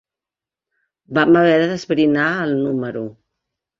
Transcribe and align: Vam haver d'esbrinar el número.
Vam 1.17 1.37
haver 1.41 1.59
d'esbrinar 1.73 2.27
el 2.49 2.57
número. 2.65 3.05